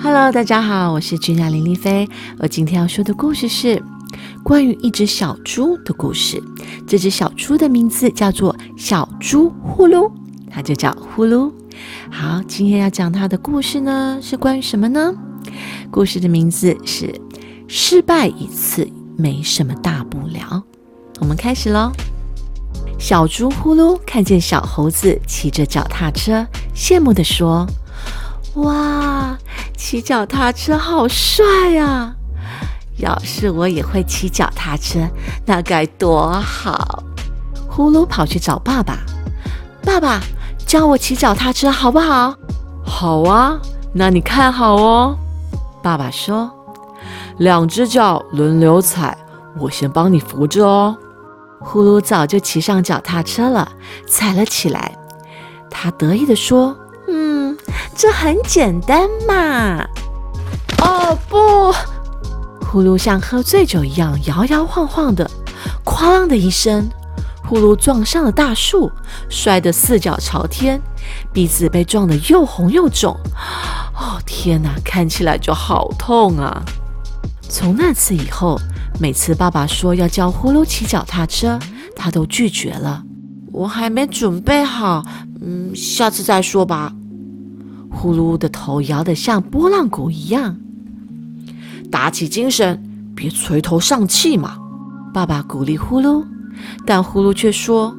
[0.00, 2.08] Hello，大家好，我是君雅林丽菲。
[2.38, 3.82] 我今天要说的故事是
[4.44, 6.40] 关于一只小猪的故事。
[6.86, 10.08] 这只小猪的名字叫做小猪呼噜，
[10.48, 11.52] 它就叫呼噜。
[12.12, 15.12] 好，今天要讲它的故事呢，是关于什么呢？
[15.90, 17.12] 故事的名字是
[17.66, 20.62] 失败一次没什么大不了。
[21.18, 21.90] 我们开始喽。
[23.00, 27.66] 小猪呼噜看见小猴子骑着脚踏车，羡慕地说
[28.62, 29.36] ：“哇！”
[29.78, 32.12] 骑脚踏车好帅啊！
[32.96, 34.98] 要是我也会骑脚踏车，
[35.46, 37.04] 那该多好！
[37.70, 38.98] 呼噜跑去找爸爸，
[39.84, 40.20] 爸爸
[40.66, 42.34] 教我骑脚踏车好不好？
[42.84, 43.56] 好啊，
[43.94, 45.16] 那你看好哦。
[45.80, 46.50] 爸爸说
[47.38, 49.16] ：“两只脚轮流踩，
[49.60, 50.96] 我先帮你扶着哦。”
[51.62, 53.70] 呼噜早就骑上脚踏车了，
[54.08, 54.98] 踩了起来。
[55.70, 56.76] 他得意地说。
[58.00, 59.84] 这很简单嘛！
[60.80, 61.74] 哦不！
[62.64, 65.28] 呼噜像喝醉酒一样摇摇晃晃的，
[65.84, 66.88] 哐啷的一声，
[67.44, 68.88] 呼噜撞上了大树，
[69.28, 70.80] 摔得四脚朝天，
[71.32, 73.16] 鼻子被撞得又红又肿。
[73.96, 76.62] 哦天哪，看起来就好痛啊！
[77.48, 78.60] 从那次以后，
[79.00, 81.58] 每次爸爸说要教呼噜骑脚踏车，
[81.96, 83.02] 他都拒绝了。
[83.52, 85.02] 我还没准备好，
[85.42, 86.92] 嗯，下次再说吧。
[88.00, 90.56] 呼噜的头摇得像拨浪鼓一样，
[91.90, 92.80] 打起精神，
[93.12, 94.56] 别垂头丧气嘛！
[95.12, 96.24] 爸爸鼓励呼噜，
[96.86, 97.92] 但呼噜却说：“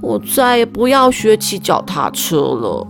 [0.00, 2.86] 我再也不要学骑脚踏车了。”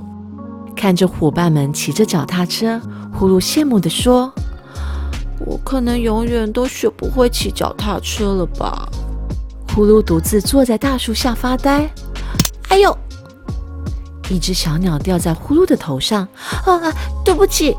[0.77, 2.80] 看着伙伴们骑着脚踏车，
[3.12, 4.32] 呼噜羡慕地说
[5.44, 8.88] ：“我可能永远都学不会骑脚踏车了吧？”
[9.74, 11.90] 呼噜独自坐在大树下发呆。
[12.68, 12.96] 哎呦！
[14.28, 16.27] 一只小鸟掉在呼噜的头上，
[16.64, 16.92] 啊，
[17.24, 17.77] 对不起。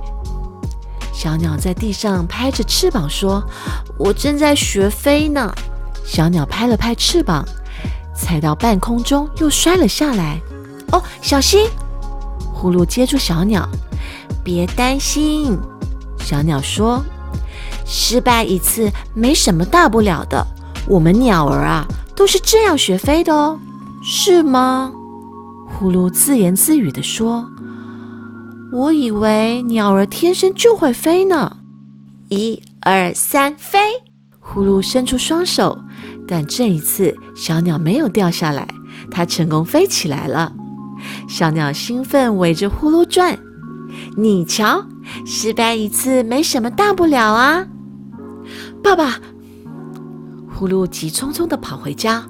[1.14, 3.44] 小鸟在地上拍着翅膀说
[3.98, 5.54] ：“我正在学飞呢。”
[6.06, 7.44] 小鸟拍了拍翅膀，
[8.16, 10.40] 踩到半空中，又摔了下来。
[10.92, 11.68] 哦，小心！
[12.54, 13.68] 呼噜接住小鸟，
[14.44, 15.58] 别担心。
[16.20, 17.04] 小鸟说
[17.86, 20.46] ：“失败一次没什么大不了的，
[20.88, 21.86] 我们鸟儿啊，
[22.16, 23.60] 都是这样学飞的哦，
[24.02, 24.92] 是吗？”
[25.80, 27.48] 呼噜自言自语地说
[28.74, 31.58] ：“我以为鸟儿天生就会飞呢。”
[32.30, 33.78] 一二三，飞！
[34.40, 35.78] 呼噜伸出双手，
[36.28, 38.68] 但这一次小鸟没有掉下来，
[39.12, 40.52] 它成功飞起来了。
[41.30, 43.38] 小鸟兴奋围着呼噜转。
[44.18, 44.84] 你瞧，
[45.28, 47.68] 失败一次没什么大不了啊！
[48.84, 49.20] 爸爸，
[50.52, 52.26] 呼噜急匆匆地跑回家，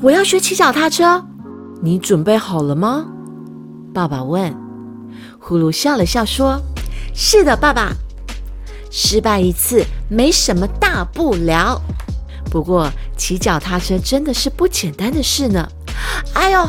[0.00, 1.22] 我要学骑脚踏车。
[1.82, 3.06] 你准备好了吗？
[3.92, 4.54] 爸爸问。
[5.38, 6.60] 呼噜笑了笑说
[7.14, 7.92] ：“是的，爸爸。
[8.90, 11.80] 失败一次没什么大不了，
[12.50, 15.68] 不过骑脚踏车真的是不简单的事呢。”
[16.34, 16.68] 哎呦，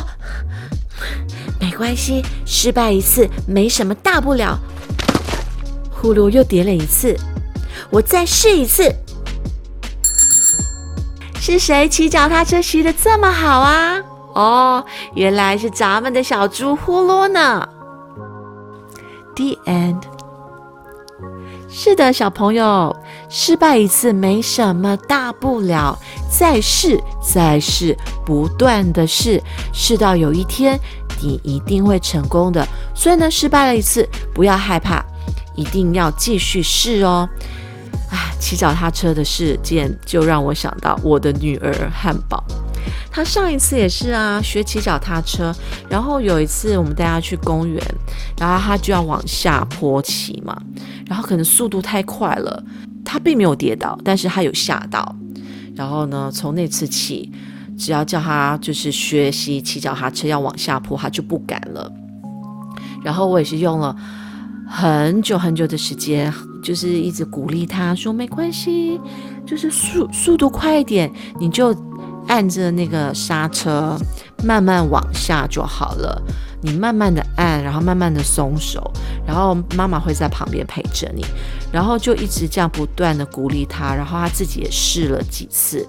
[1.58, 4.58] 没关系，失败一次没什么大不了。
[5.90, 7.16] 呼噜又叠了一次，
[7.90, 8.94] 我再试一次。
[11.40, 14.00] 是谁骑脚踏车骑的这么好啊？
[14.38, 14.84] 哦，
[15.14, 17.68] 原来是咱们的小猪呼噜呢。
[19.34, 20.02] The end。
[21.68, 22.94] 是的，小朋友，
[23.28, 25.98] 失败一次没什么大不了，
[26.30, 30.78] 再试，再试，不断的试，试到有一天
[31.20, 32.64] 你一定会成功的。
[32.94, 35.04] 所以呢，失败了一次，不要害怕，
[35.56, 37.28] 一定要继续试哦。
[38.08, 42.42] 啊，骑脚踏车的事件就让我想到我的女儿汉堡。
[43.18, 45.52] 他上一次也是啊，学骑脚踏车，
[45.90, 47.84] 然后有一次我们带他去公园，
[48.38, 50.56] 然后他就要往下坡骑嘛，
[51.04, 52.62] 然后可能速度太快了，
[53.04, 55.16] 他并没有跌倒，但是他有吓到，
[55.74, 57.28] 然后呢，从那次起，
[57.76, 61.92] 只要叫他就是学习骑脚踏车要往下坡，他就不敢了。
[63.02, 63.96] 然后我也是用了
[64.64, 66.32] 很久很久的时间，
[66.62, 69.00] 就是一直鼓励他说没关系，
[69.44, 71.74] 就是速速度快一点，你就。
[72.28, 73.98] 按着那个刹车，
[74.44, 76.22] 慢慢往下就好了。
[76.60, 78.92] 你慢慢的按，然后慢慢的松手，
[79.26, 81.24] 然后妈妈会在旁边陪着你，
[81.72, 85.88] 然后就一直这样不断的鼓励他，然后他自己也试了几次，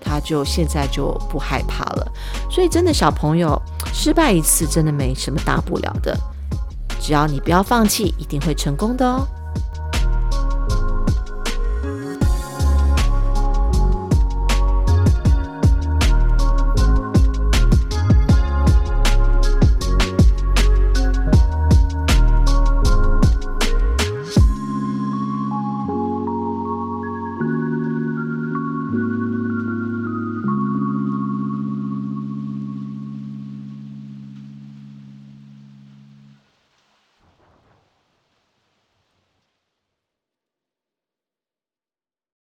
[0.00, 2.12] 他就现在就不害怕了。
[2.50, 3.60] 所以真的小朋友
[3.94, 6.18] 失败一次真的没什么大不了的，
[7.00, 9.24] 只要你不要放弃，一定会成功的哦。